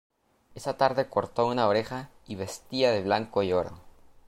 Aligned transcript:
Esa 0.55 0.77
tarde 0.77 1.09
cortó 1.09 1.45
una 1.45 1.67
oreja 1.67 2.09
y 2.25 2.33
vestía 2.33 2.89
de 2.89 3.03
blanco 3.03 3.43
y 3.43 3.53
oro. 3.53 3.77